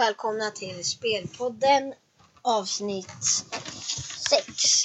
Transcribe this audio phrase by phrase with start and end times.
[0.00, 1.94] välkomna till Spelpodden
[2.42, 3.24] avsnitt
[4.28, 4.84] 6.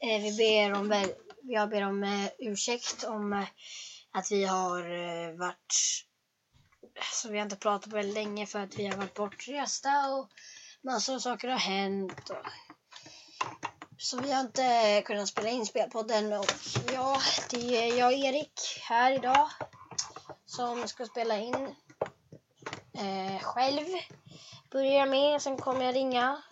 [0.00, 1.04] Eh, vi ber om,
[1.42, 3.44] jag ber om eh, ursäkt om eh,
[4.12, 5.74] att vi har eh, varit
[6.98, 10.28] Alltså, vi har inte pratat på väldigt länge för att vi har varit bortresta och
[10.82, 12.30] massor av saker har hänt.
[12.30, 12.46] Och,
[13.98, 16.52] så vi har inte kunnat spela in Spelpodden och
[16.92, 19.50] ja, det är jag och Erik här idag
[20.46, 21.74] som ska spela in
[22.98, 23.86] eh, själv.
[24.76, 26.42] Börjar med, sen kommer jag ringa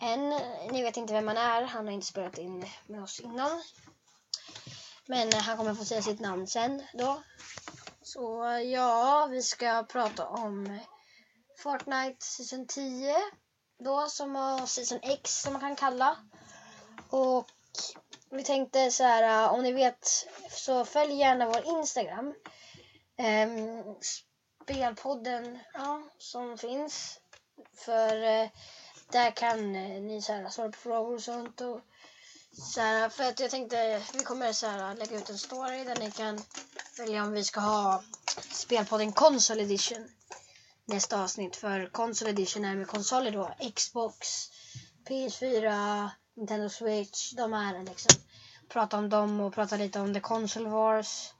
[0.00, 0.28] en.
[0.70, 3.62] Ni vet inte vem han är, han har inte spelat in med oss innan.
[5.06, 7.22] Men han kommer få säga sitt namn sen då.
[8.02, 10.78] Så ja, vi ska prata om
[11.58, 13.16] Fortnite Season 10
[13.78, 16.16] då som har Season X som man kan kalla.
[17.10, 17.46] Och
[18.30, 22.34] vi tänkte så här, om ni vet så följ gärna vår Instagram.
[23.18, 23.96] Um,
[24.68, 27.20] spelpodden ja, som finns.
[27.74, 28.48] För eh,
[29.12, 31.60] där kan eh, ni så här, svara på frågor och sånt.
[31.60, 31.80] Och,
[32.52, 35.96] så här, för att jag tänkte vi kommer så här, lägga ut en story där
[35.96, 36.40] ni kan
[36.98, 38.02] välja om vi ska ha
[38.50, 40.08] spelpodden Console Edition
[40.84, 41.56] nästa avsnitt.
[41.56, 43.54] För Console Edition är med konsoler då.
[43.74, 44.48] Xbox,
[45.08, 47.32] PS4, Nintendo Switch.
[47.32, 48.20] De här liksom.
[48.68, 51.34] Prata om dem och prata lite om The Console Wars.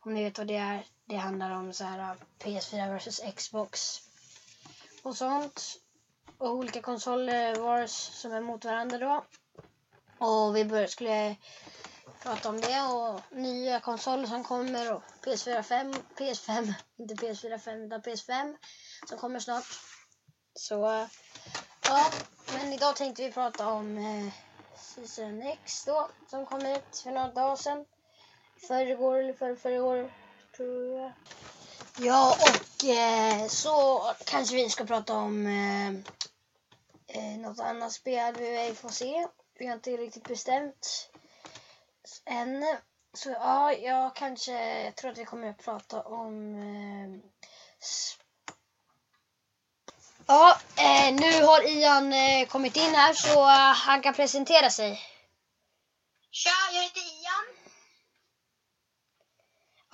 [0.00, 0.93] Om ni vet vad det är.
[1.06, 4.00] Det handlar om så här äh, PS4 versus Xbox
[5.02, 5.80] och sånt.
[6.38, 9.24] Och olika konsoler wars som är mot varandra då.
[10.26, 11.36] Och vi började, skulle
[12.22, 17.82] prata om det och nya konsoler som kommer och PS4 5, PS5, inte PS4 5
[17.82, 18.56] utan PS5
[19.08, 19.64] som kommer snart.
[20.54, 21.06] Så äh,
[21.88, 22.10] ja,
[22.52, 24.32] men idag tänkte vi prata om eh,
[24.76, 27.84] Season X då som kom ut för några dagar sedan.
[28.68, 30.10] Förrgår eller förrförrgår
[30.56, 31.12] tror jag.
[31.98, 35.88] Ja, och eh, så kanske vi ska prata om eh,
[37.16, 39.26] eh något annat spel vi får se.
[39.58, 41.10] Vi har inte riktigt bestämt
[42.24, 42.76] än.
[43.12, 47.30] Så ja, jag kanske, jag tror att vi kommer att prata om eh,
[50.26, 55.02] Ja, eh, nu har Ian eh, kommit in här så eh, han kan presentera sig.
[56.30, 57.53] Tja, jag heter Ian.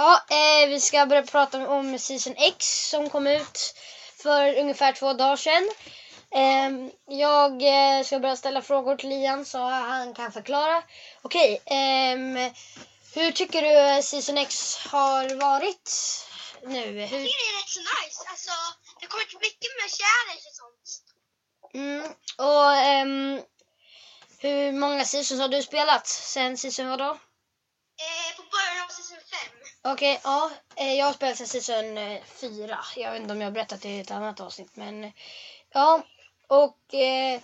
[0.00, 3.74] Ja, eh, vi ska börja prata om Season X som kom ut
[4.22, 5.68] för ungefär två dagar sedan.
[6.30, 10.82] Ehm, jag eh, ska börja ställa frågor till Ian så han kan förklara.
[11.22, 12.36] Okej, ehm,
[13.14, 15.90] hur tycker du Season X har varit
[16.62, 16.84] nu?
[16.84, 18.24] Hur, Jag tycker det är rätt så nice.
[18.30, 18.50] Alltså,
[19.00, 21.02] det har kommit mycket med challenge och sånt.
[21.74, 23.42] mm, och ehm,
[24.38, 27.18] hur många seasons har du spelat sen Season vadå?
[29.82, 29.92] 5.
[29.92, 30.50] Okej, ja.
[30.76, 32.78] eh, Jag har spelat sen säsong eh, fyra.
[32.96, 34.76] Jag vet inte om jag har berättat det i ett annat avsnitt.
[34.76, 35.10] Men eh,
[35.72, 36.02] ja.
[36.46, 37.40] Och eh,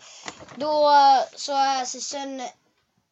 [0.54, 0.92] då
[1.36, 2.48] så är säsong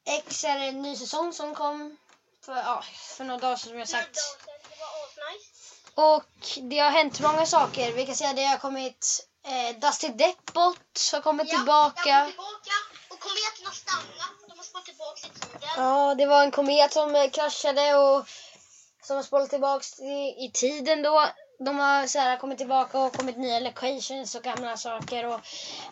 [0.07, 1.97] X är en ny säsong som kom
[2.45, 2.85] för, ja,
[3.17, 4.19] för några dagar sedan som jag sagt.
[5.95, 7.93] Och det har hänt många saker.
[7.93, 12.09] Vi kan säga att det har kommit eh, Dusty Deppbot har kommit Ja, tillbaka.
[12.09, 12.75] Jag tillbaka
[13.09, 14.49] och kometen har stannat.
[14.49, 15.69] De har spått tillbaka i tiden.
[15.77, 18.29] Ja, det var en komet som eh, kraschade och
[19.05, 21.29] som har spolat tillbaks i, i tiden då.
[21.65, 25.27] De har så här, kommit tillbaka och kommit nya locations och gamla saker.
[25.27, 25.41] Och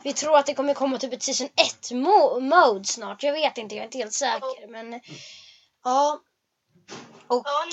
[0.05, 3.23] vi tror att det kommer komma typ ett season 1 mo- mode snart.
[3.23, 4.67] Jag vet inte, jag är inte helt säker.
[4.69, 5.01] Men
[5.85, 6.21] ja.
[7.29, 7.65] Och Ja,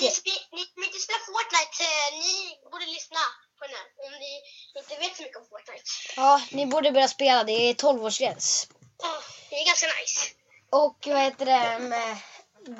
[0.52, 3.18] ni inte spelar Fortnite, eh, ni borde lyssna
[3.58, 3.86] på den här.
[4.06, 4.40] Om ni
[4.80, 5.84] inte vet så mycket om Fortnite.
[6.16, 7.44] ja, ni borde börja spela.
[7.44, 8.66] Det är 12-årsgräns.
[9.02, 9.08] Ja,
[9.50, 10.30] det är ganska nice.
[10.70, 12.16] Och vad heter det?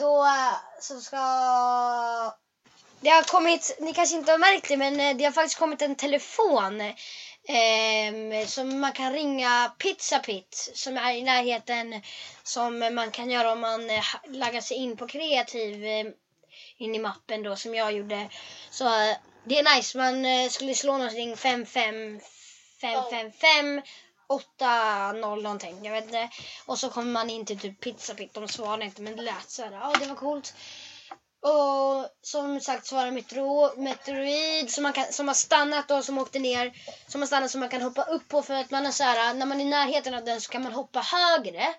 [0.01, 0.27] Då
[0.81, 1.17] så ska...
[3.01, 5.83] Det har kommit, ni kanske inte har märkt det, men eh, det har faktiskt kommit
[5.83, 6.81] en telefon
[7.49, 12.03] ehm, som man kan ringa Pizza Pit som är i närheten
[12.43, 16.07] som man kan göra om man eh, laggar sig in på kreativ eh,
[16.77, 18.29] in i mappen då som jag gjorde.
[18.71, 22.21] Så eh, det är nice, man eh, skulle slå någonting 5 5
[22.81, 23.83] 5 5 5
[24.27, 26.29] 8 0 någonting, jag vet inte.
[26.67, 29.51] Och så kommer man in till typ Pizza Pit, de svarar inte men det lät
[29.51, 30.55] så här, ja det var coolt.
[31.43, 36.05] Och som sagt så var det metro, Metroid som, man kan, som har stannat och
[36.05, 36.73] som åkte ner.
[37.09, 39.35] Som har stannat som man kan hoppa upp på för att man är så här,
[39.35, 41.75] när man är i närheten av den så kan man hoppa högre.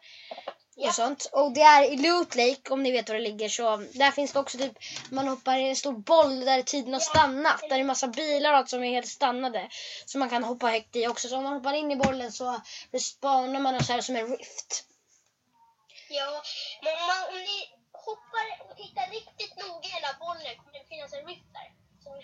[0.76, 0.88] Ja.
[0.88, 1.30] Och sånt.
[1.32, 4.34] Och det är i Loot Lake om ni vet var det ligger så där finns
[4.34, 4.74] det också typ
[5.10, 7.62] man hoppar i en stor boll där tiden har stannat.
[7.62, 9.70] Där det är massa bilar och allt som är helt stannade.
[10.06, 11.28] Så man kan hoppa högt i också.
[11.28, 12.62] Så om man hoppar in i bollen så
[13.00, 14.86] spanar man så här som en rift.
[16.10, 16.44] Ja,
[16.84, 21.26] man, om ni hoppar och tittar riktigt noga i hela bollen kommer det finnas en
[21.28, 21.68] rift där.
[22.04, 22.16] Som.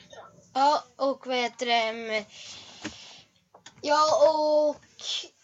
[0.54, 2.26] Ja, och vad heter det?
[3.82, 4.76] Ja, och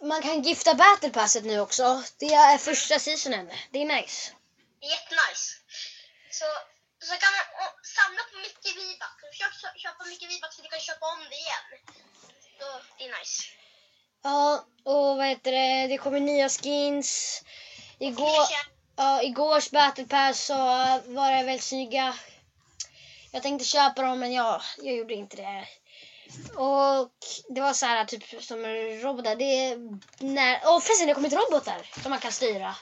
[0.08, 2.04] man kan gifta battle passet nu också.
[2.20, 3.52] Det är första seasonen.
[3.72, 4.32] Det är nice.
[4.80, 5.46] Det är jättenice.
[6.32, 6.46] Så,
[7.08, 7.44] så kan man
[7.98, 9.24] samla på mycket V-bucks.
[9.28, 11.66] Och Köpa, köpa mycket V-bucks så du kan köpa om det igen.
[12.60, 12.66] Så
[12.98, 13.44] det är nice.
[14.24, 15.88] Ja, och vad heter det?
[15.88, 17.42] Det kommer nya skins.
[18.00, 18.46] Igår,
[18.96, 20.54] ja, igårs battle pass så
[21.06, 22.16] var det väldigt snygga.
[23.32, 25.68] Jag tänkte köpa dem men ja, jag gjorde inte det.
[26.56, 27.12] Och
[27.50, 28.66] det var så här typ som
[29.04, 29.36] robotar.
[29.36, 29.78] Det är
[30.20, 32.76] när, och förresten det har kommit robotar som man kan styra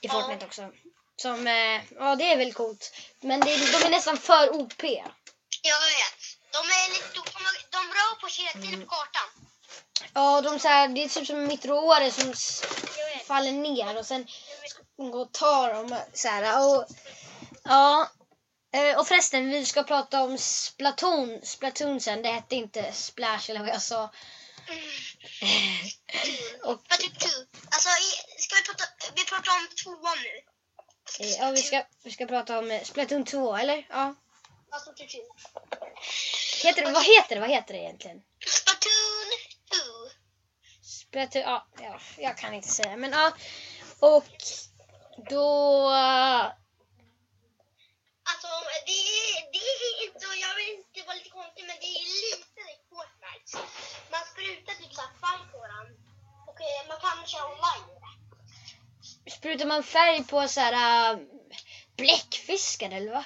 [0.00, 0.08] i.
[0.08, 0.70] Fortnite också.
[1.16, 2.94] Som, eh, ja det är väldigt coolt.
[3.20, 4.82] Men det, de är nästan för OP.
[5.62, 6.20] Jag vet.
[6.52, 7.22] De är lite de,
[7.70, 9.46] de rör på sig hela tiden på kartan.
[10.14, 12.34] Ja, de så här, det är typ som en meteorer som
[13.26, 14.26] faller ner och sen
[15.10, 16.68] gå och ta dem så här.
[16.68, 16.84] Och,
[17.64, 18.10] ja.
[18.72, 22.22] Eh, Och förresten, vi ska prata om Splatoon, Splatoon sen.
[22.22, 24.10] Det hette inte Splash eller vad jag sa.
[26.64, 27.46] Och But typ two.
[27.70, 27.88] Alltså,
[28.38, 28.84] ska vi prata,
[29.16, 31.24] vi pratar om tvåan nu.
[31.26, 33.86] eh, ja, vi ska, vi ska prata om eh, Splatoon 2, eller?
[33.90, 34.14] Ja.
[34.72, 34.90] Alltså.
[36.66, 37.40] Heter vad heter det?
[37.40, 38.22] Vad heter det egentligen?
[38.46, 39.30] Splatoon
[39.70, 39.76] 2.
[40.82, 42.96] Splatoon, ja, ja, jag kan inte säga.
[42.96, 43.32] Men ja,
[44.00, 44.24] och
[45.28, 45.88] då...
[48.30, 48.48] Alltså,
[48.86, 52.06] det är, det är inte, och jag vill inte vara lite konstig, men det är
[52.26, 53.50] lite i Fortnite.
[54.10, 55.86] Man sprutar typ såhär färg på den.
[56.48, 56.58] Och
[56.88, 58.00] man kan köra online.
[59.30, 61.18] Sprutar man färg på så här äh,
[61.96, 63.24] bläckfiskar eller va?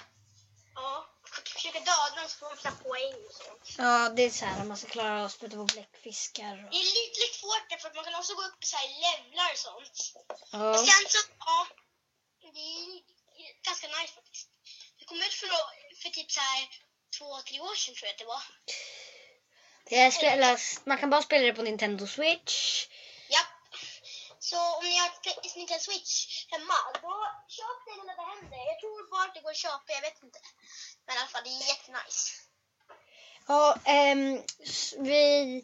[0.75, 1.06] Ja.
[1.23, 3.75] Och försöker döda den så får man såhär poäng och sånt.
[3.79, 6.56] Ja, det är så här man ska klara av att spruta på bläckfiskar.
[6.56, 9.50] Det är lite, lite svårt för att man kan också gå upp i såhär levlar
[9.52, 9.96] och sånt.
[10.52, 10.70] Ja.
[10.70, 11.67] Och sen så, ja.
[12.55, 13.01] Det är
[13.69, 14.49] ganska nice faktiskt.
[14.99, 15.49] Det kom ut för,
[16.03, 16.69] för typ såhär
[17.19, 18.43] två, tre år sedan tror jag att det var.
[19.89, 22.87] Det här spelas, man kan bara spela det på Nintendo Switch.
[23.29, 23.47] Japp.
[24.39, 25.11] Så om ni har
[25.56, 27.12] Nintendo Switch hemma, då
[27.49, 28.59] köp det när det händer.
[28.71, 30.39] Jag tror bara att det går att köpa, jag vet inte.
[31.06, 32.31] Men i alla fall, det är jättenice.
[33.49, 33.77] Ja,
[34.65, 35.56] s- vi...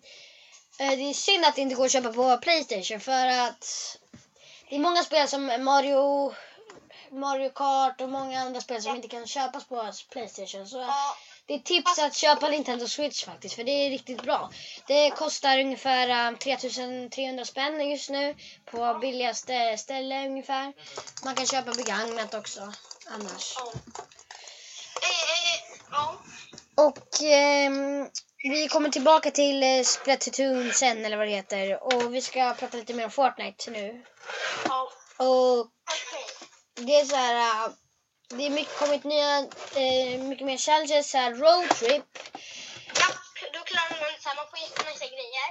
[0.80, 3.96] eh, det är synd att det inte går att köpa på Playstation för att
[4.68, 6.34] det är många spel som Mario,
[7.12, 10.66] Mario Kart och många andra spel som inte kan köpas på Playstation.
[10.66, 11.16] Så Ja,
[11.46, 14.50] Det är tips att köpa Nintendo Switch faktiskt, för det är riktigt bra.
[14.86, 20.72] Det kostar ungefär um, 3300 spänn just nu på billigaste ställe ungefär.
[21.24, 22.72] Man kan köpa begagnat också
[23.06, 23.56] annars.
[25.02, 26.14] Eh, eh.
[26.86, 28.08] Och ehm,
[28.42, 31.82] vi kommer tillbaka till eh, Splatoon sen eller vad det heter.
[31.82, 34.04] Och vi ska prata lite mer om Fortnite nu.
[35.16, 35.70] Och.
[36.86, 37.34] Det är så här...
[37.66, 37.72] äh,
[38.36, 39.38] det är mycket, kommit nya,
[39.82, 42.06] eh, mycket mer challenges, så här roadtrip.
[43.00, 43.18] Japp,
[43.54, 45.48] då klarar man så här, man får jättenice grejer.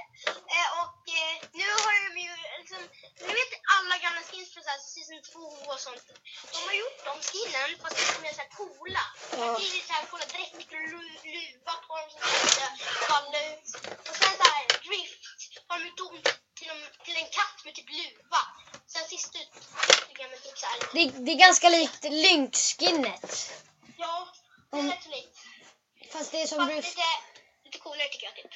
[0.56, 2.82] Eh, och eh, nu har de ju liksom,
[3.26, 5.38] ni vet alla gamla skins från så här, season 2
[5.72, 6.04] och sånt.
[6.52, 9.04] De har gjort de skinnen fast de är så här coola.
[9.40, 9.46] Ja.
[9.58, 12.72] Det är så här coola dräkter och lu- luva på dem
[13.08, 13.68] faller ut.
[14.08, 15.22] Och sen så här drift
[15.68, 16.16] har de gjort om
[16.58, 18.42] till, en- till en katt med typ luva.
[18.92, 19.52] Sen sist ut
[20.08, 20.79] tycker jag med typ så här.
[20.92, 23.52] Det, det är ganska likt Lynx-skinnet.
[23.96, 24.28] Ja,
[24.70, 25.38] det är Om- rätt likt.
[26.12, 27.02] Fast det är som Fast Bruce lite,
[27.64, 28.50] lite coolare tycker jag typ.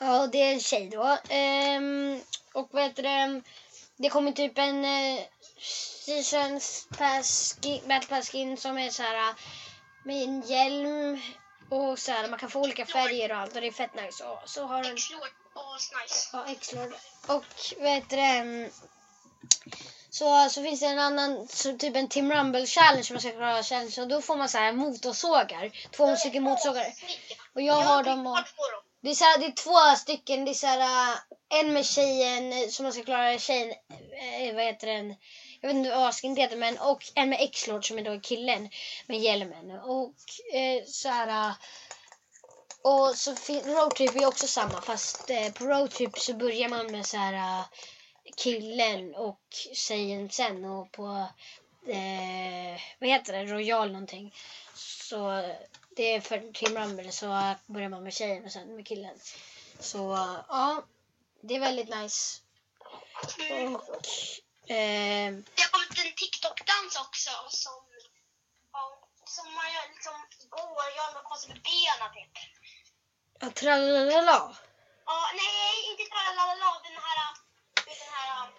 [0.00, 1.18] Ja, det är en tjej då.
[1.28, 2.20] Ehm,
[2.54, 3.42] och vad heter det?
[3.96, 5.20] Det kommer typ en eh,
[6.04, 9.34] seasons pass skin, battle pass skin som är så här eh,
[10.04, 11.20] med en hjälm
[11.70, 14.24] och så här, man kan få olika färger och allt och det är fett nice.
[14.24, 15.20] Och så har den X-Lord,
[16.02, 16.28] nice.
[16.32, 16.94] ja, X-Lord.
[17.26, 17.44] Och
[17.78, 18.70] vad heter det?
[20.10, 23.30] Så, så finns det en annan, så typ en Tim Rumble challenge som man ska
[23.30, 25.70] klara challenge och då får man så här motorsågar.
[25.90, 26.86] Två stycken motorsågar.
[27.54, 28.38] Och jag har dem och...
[29.02, 30.44] Det är, så här, det är två stycken.
[30.44, 31.18] Det är så här, äh,
[31.60, 33.70] en med tjejen eh, som man ska klara tjejen.
[34.20, 35.14] Eh, eh, vad heter den?
[35.60, 38.68] Jag vet inte vad asken heter men och en med X-Lord som är då killen
[39.06, 39.70] med hjälmen.
[39.70, 40.14] Och
[40.54, 41.48] eh, så här.
[41.48, 41.54] Äh,
[42.82, 43.30] och så
[43.64, 47.64] roadtrip är också samma fast eh, på roadtrip så börjar man med så här äh,
[48.36, 49.40] killen och
[49.72, 51.26] tjejen sen och på
[51.86, 53.44] eh, vad heter det?
[53.44, 54.34] Royal någonting.
[54.74, 55.42] Så
[55.96, 59.18] det är för Team Rumble så börjar man med tjejen och sen med killen.
[59.80, 59.98] Så
[60.48, 60.82] ja,
[61.40, 62.40] det är väldigt nice.
[63.38, 63.74] Mm.
[63.76, 63.80] Och,
[64.70, 67.82] eh, Det har kommit en TikTok-dans också som,
[69.24, 70.12] som man gör liksom
[70.48, 72.34] går och gör något konstigt med benen typ.
[73.40, 74.56] ja, tralalala.
[75.06, 77.18] Ja, nej, inte tralalala, den här,
[77.74, 78.50] du vet den här,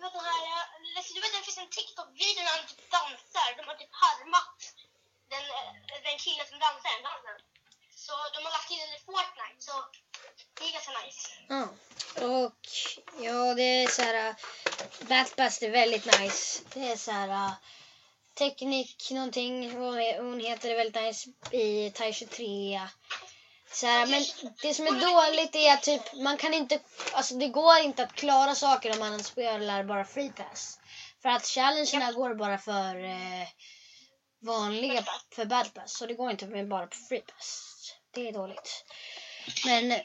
[0.00, 0.66] du den här,
[0.96, 4.58] alltså, du vet det finns en TikTok-video när han typ dansar, de har typ harmat
[5.32, 7.38] den, eh, den killen som dansar den dansen.
[8.04, 9.74] Så de har lagt in den i Fortnite, så
[10.54, 11.22] Det är ganska nice.
[11.48, 11.64] Ja.
[12.28, 12.62] Och
[13.26, 14.28] ja, det är så här...
[14.28, 14.34] Eh,
[15.08, 16.62] Batbust är väldigt nice.
[16.74, 17.28] Det är så här...
[17.28, 17.52] Eh,
[18.34, 19.70] teknik någonting.
[20.16, 22.88] Hon, heter det väldigt nice i Tai 23.
[23.72, 24.24] Så här, men
[24.62, 26.80] det som är dåligt är att typ, man kan inte,
[27.12, 30.78] alltså det går inte att klara saker om man spelar bara free pass.
[31.22, 33.48] För att challengerna går bara för eh,
[34.42, 35.98] vanliga, för battle pass.
[35.98, 37.76] Så det går inte med bara på free pass.
[38.14, 38.84] Det är dåligt.
[39.64, 40.00] Men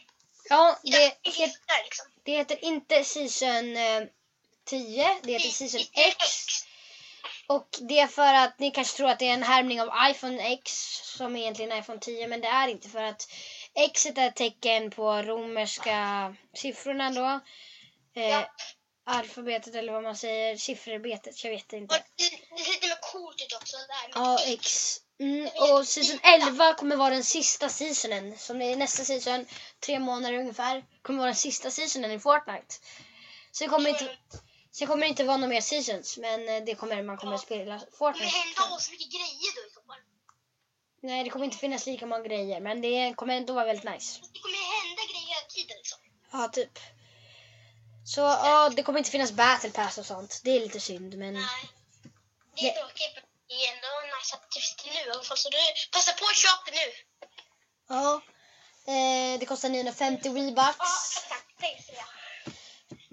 [0.49, 2.05] ja, det, heter liksom.
[2.23, 4.03] det heter inte season eh,
[4.65, 6.64] 10, det heter season X.
[7.47, 10.43] Och det är för att ni kanske tror att det är en härmning av iPhone
[10.53, 10.71] X
[11.17, 13.27] som egentligen är iPhone 10 men det är inte för att
[13.73, 17.39] X är ett tecken på romerska siffrorna då.
[18.21, 18.47] Eh, Ja.
[19.07, 21.95] Alfabetet eller vad man säger, siffrorbetet, jag vet inte.
[21.95, 23.77] Och det, det lite med coolt ut också.
[23.77, 24.11] Där.
[24.13, 24.97] Ja, X.
[25.19, 28.37] Mm, och season 11 kommer vara den sista seasonen.
[28.37, 29.45] Som det är nästa season,
[29.85, 32.75] tre månader ungefär, kommer vara den sista seasonen i Fortnite.
[33.69, 34.17] Kommer det inte,
[34.77, 37.73] sen kommer det inte vara några mer seasons, men eh, det kommer man kommer spela
[37.73, 38.37] Det kommer Fortnite.
[38.37, 40.01] hända så mycket grejer då i fall.
[41.01, 44.19] Nej, det kommer inte finnas lika många grejer, men det kommer ändå vara väldigt nice.
[44.33, 45.99] Det kommer hända grejer hela tiden liksom.
[46.31, 46.79] Ja, typ.
[48.13, 50.41] Så ja, det kommer inte finnas battle pass och sånt.
[50.43, 51.43] Det är lite synd, men Nej.
[52.55, 55.37] Det är tråkigt men det är ändå nice att det nu i alla fall.
[55.37, 55.57] Så du,
[55.91, 56.87] passa på att köpa nu.
[57.87, 58.21] ja.
[58.93, 60.77] Eh, det kostar 950 Ja, V-bucks.
[61.23, 61.45] exakt.
[61.59, 62.05] Det ser jag.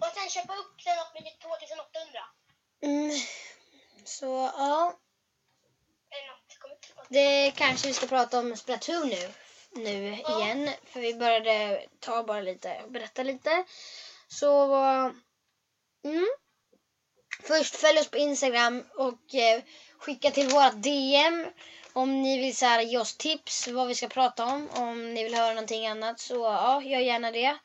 [0.03, 2.21] Och sen köpa upp den och blir 2800.
[2.83, 3.11] Mm.
[4.05, 4.99] Så ja.
[7.09, 9.33] Det kanske vi ska prata om Splatoon nu,
[9.71, 10.71] nu igen.
[10.85, 13.65] För vi började ta bara lite, berätta lite.
[14.29, 14.75] Så
[16.05, 16.27] mm.
[17.43, 19.63] Först följ oss på Instagram och eh,
[19.99, 21.47] skicka till vårat DM
[21.93, 24.69] om ni vill så här, ge oss tips vad vi ska prata om.
[24.71, 27.59] Om ni vill höra någonting annat så ja, gör gärna det.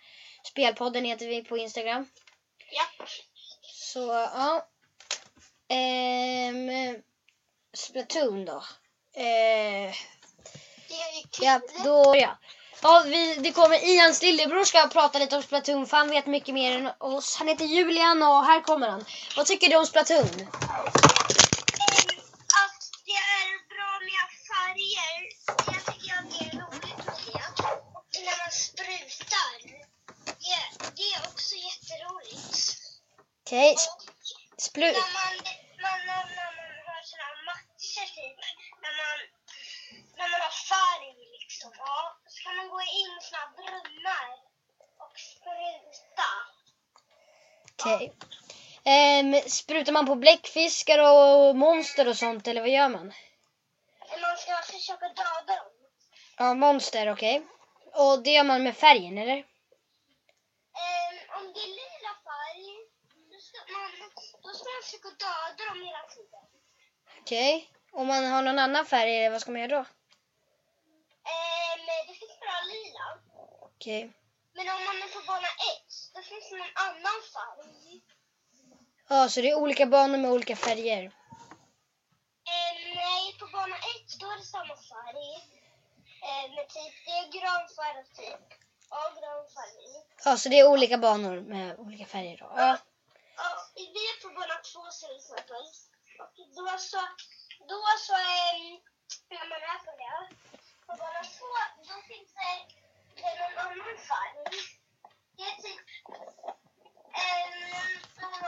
[0.44, 2.06] Spelpodden heter vi på Instagram.
[2.72, 3.06] Ja.
[3.74, 4.68] Så ja.
[5.70, 6.96] Ehm,
[7.74, 8.64] Splatoon då.
[9.14, 9.94] Eh,
[11.32, 11.46] kul.
[11.46, 12.38] Ja, då ja.
[12.82, 16.54] Ja, vi, det kommer Ians lillebror ska prata lite om Splatoon för han vet mycket
[16.54, 17.36] mer än oss.
[17.36, 19.06] Han heter Julian och här kommer han.
[19.36, 20.18] Vad tycker du om Splatoon?
[20.20, 20.48] Ehm,
[22.64, 25.77] att det är bra med färger.
[33.48, 33.76] Okej,
[34.56, 34.86] Och splu...
[34.86, 35.34] när man,
[35.84, 38.40] man, när, när man har sådana här matcher typ.
[38.84, 39.18] När man,
[40.18, 41.72] när man har färg liksom.
[41.78, 44.28] Ja, så kan man gå in i sådana här brunnar.
[45.04, 46.30] Och spruta.
[47.74, 48.14] Okej.
[48.86, 53.14] Ehm, sprutar man på bläckfiskar och monster och sånt eller vad gör man?
[54.22, 55.72] Man ska försöka döda dem.
[56.38, 57.48] Ja, monster, okej.
[57.94, 59.38] Och det gör man med färgen eller?
[59.38, 62.88] Ehm, om det är lila färg,
[63.32, 63.92] då ska man,
[64.88, 66.44] försöka döda dem hela tiden.
[67.22, 67.70] Okej.
[67.92, 69.86] Om man har någon annan färg, vad ska man göra då?
[71.34, 73.06] Ehm, det finns bara lila.
[73.76, 74.02] Okej.
[74.56, 78.02] Men om man är på bana 1, då finns det någon annan färg.
[79.10, 81.04] Ja, så det är olika banor med olika färger.
[82.54, 85.30] Ehm, nej, på bana 1 då är det samma färg.
[86.28, 88.46] Ehm, men typ, det är grön färg typ.
[88.90, 90.06] Ja, grön färg.
[90.26, 92.54] Ja, så det är olika banor med olika färger då.
[92.56, 92.78] Ja.
[93.38, 95.64] Ja, vi är på bana 2 till exempel.
[96.22, 97.02] Och då så,
[97.70, 98.18] då så,
[99.30, 100.20] när man är på det,
[100.86, 101.46] på bana 2,
[101.88, 102.56] då finns det,
[103.16, 104.38] det någon annan färg.
[105.38, 105.86] Det är typ
[108.22, 108.42] någon,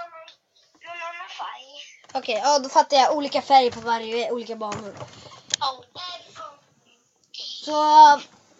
[0.85, 1.67] någon annan färg.
[2.13, 3.17] Okej, ja då fattar jag.
[3.17, 4.95] Olika färger på varje olika banor.
[5.59, 5.83] Ja.
[5.93, 6.59] Ja.
[7.33, 7.81] Så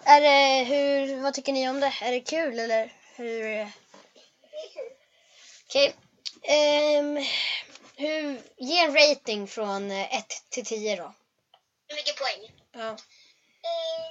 [0.03, 1.93] är det hur, vad tycker ni om det?
[2.01, 3.43] Är det kul eller hur?
[3.43, 4.91] Det är kul.
[5.65, 5.95] Okej.
[6.51, 7.17] Ehm,
[7.95, 11.13] hur, ge en rating från 1 till 10 då.
[11.87, 12.51] Hur mycket poäng?
[12.71, 12.79] Ja.
[12.79, 12.97] Ehm,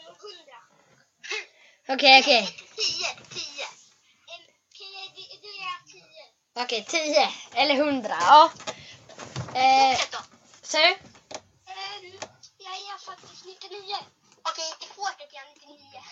[0.04, 0.54] 100.
[1.88, 2.57] Okej, okej.
[2.76, 3.64] 10, 10.
[3.64, 6.64] Ehm, Okej, det, det är 10.
[6.64, 8.16] Okej, 10 eller 100.
[8.21, 8.50] Ja.
[9.54, 9.99] Eh,
[10.62, 10.87] ser du?
[10.87, 12.18] Ehm,
[12.59, 13.97] jag är faktiskt 99.
[14.42, 16.02] Okej, inte Fortnite, jag är 99.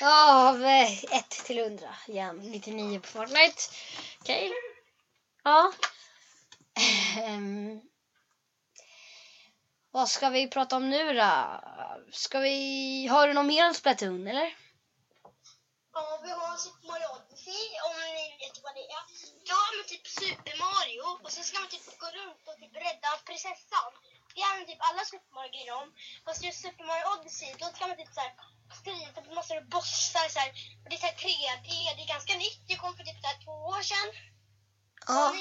[0.00, 1.94] Ja, av 1 till 100.
[2.06, 3.62] Ja, 99 på Fortnite.
[4.20, 4.52] Okej.
[5.44, 5.72] Ja.
[7.18, 7.80] Ehm.
[9.90, 11.60] Vad ska vi prata om nu då?
[12.12, 13.06] Ska vi...
[13.06, 14.48] Har du något mer om Splatoon eller?
[15.94, 19.04] Ja, vi har Super Mario Odyssey, om ni vet vad det är.
[19.48, 22.74] Då har man typ Super Mario och så ska man typ gå runt och typ
[22.86, 23.92] rädda prinsessan.
[24.34, 25.88] Det gärna typ alla Super Mario-grejer om.
[26.24, 28.32] Fast just Super Mario Odyssey, då ska man typ såhär
[28.80, 30.50] strida på typ massor av bossar såhär.
[30.82, 31.44] Och det är såhär 3D,
[31.74, 32.60] e, det är ganska nytt.
[32.68, 34.08] Det kom för typ såhär två år sedan.
[35.06, 35.34] Ja,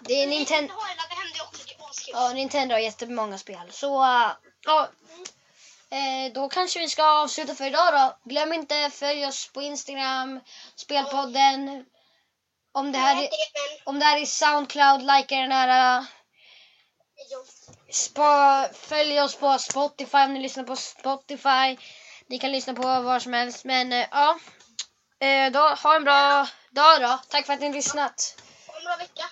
[0.00, 0.22] det.
[0.22, 1.62] är ni som Ninten- inte har det, ladda hem det också.
[1.66, 2.14] Det är askul.
[2.14, 3.72] ja, Nintendo har jättemånga spel.
[3.72, 4.30] Så äh,
[4.66, 4.88] ja,
[5.90, 8.30] eh, då kanske vi ska avsluta för idag då.
[8.30, 10.40] Glöm inte följ oss på Instagram,
[10.76, 11.84] Spelpodden.
[12.72, 13.28] Om det här är,
[13.84, 15.98] om det här är Soundcloud, likea den här.
[16.00, 16.04] äh.
[17.90, 21.76] Spa, följ oss på Spotify om ni lyssnar på Spotify.
[22.26, 23.64] Ni kan lyssna på var som helst.
[23.64, 24.38] Men eh, ja,
[25.26, 27.18] eh, då, ha en bra dag då.
[27.28, 28.36] Tack för att ni lyssnat.
[28.86, 29.24] Ha en bra vecka.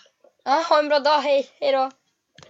[0.45, 1.21] Ja, ha en bra dag.
[1.21, 1.91] Hej, hej då.